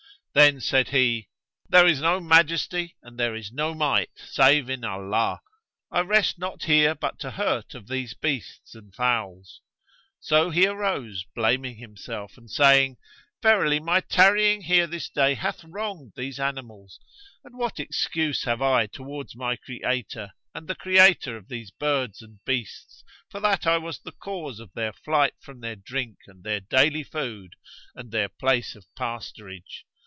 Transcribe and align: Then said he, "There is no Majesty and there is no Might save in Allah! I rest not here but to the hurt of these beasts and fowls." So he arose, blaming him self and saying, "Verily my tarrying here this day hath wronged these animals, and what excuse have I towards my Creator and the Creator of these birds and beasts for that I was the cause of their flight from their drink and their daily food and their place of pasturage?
Then 0.33 0.61
said 0.61 0.91
he, 0.91 1.27
"There 1.67 1.85
is 1.85 1.99
no 1.99 2.21
Majesty 2.21 2.95
and 3.03 3.19
there 3.19 3.35
is 3.35 3.51
no 3.51 3.73
Might 3.73 4.11
save 4.15 4.69
in 4.69 4.85
Allah! 4.85 5.41
I 5.91 5.99
rest 5.99 6.39
not 6.39 6.63
here 6.63 6.95
but 6.95 7.19
to 7.19 7.27
the 7.27 7.31
hurt 7.31 7.75
of 7.75 7.89
these 7.89 8.13
beasts 8.13 8.73
and 8.73 8.95
fowls." 8.95 9.59
So 10.21 10.49
he 10.49 10.67
arose, 10.67 11.25
blaming 11.35 11.75
him 11.79 11.97
self 11.97 12.37
and 12.37 12.49
saying, 12.49 12.95
"Verily 13.43 13.81
my 13.81 13.99
tarrying 13.99 14.61
here 14.61 14.87
this 14.87 15.09
day 15.09 15.33
hath 15.33 15.65
wronged 15.65 16.13
these 16.15 16.39
animals, 16.39 16.97
and 17.43 17.57
what 17.57 17.77
excuse 17.77 18.45
have 18.45 18.61
I 18.61 18.87
towards 18.87 19.35
my 19.35 19.57
Creator 19.57 20.31
and 20.55 20.65
the 20.69 20.75
Creator 20.75 21.35
of 21.35 21.49
these 21.49 21.71
birds 21.71 22.21
and 22.21 22.39
beasts 22.45 23.03
for 23.29 23.41
that 23.41 23.67
I 23.67 23.77
was 23.77 23.99
the 23.99 24.13
cause 24.13 24.61
of 24.61 24.71
their 24.75 24.93
flight 24.93 25.33
from 25.41 25.59
their 25.59 25.75
drink 25.75 26.19
and 26.27 26.41
their 26.45 26.61
daily 26.61 27.03
food 27.03 27.55
and 27.95 28.11
their 28.13 28.29
place 28.29 28.75
of 28.77 28.85
pasturage? 28.95 29.81